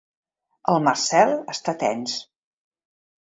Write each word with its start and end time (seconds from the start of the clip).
El 0.71 0.79
Marcel 0.85 1.33
està 1.55 1.75
tens. 1.83 2.15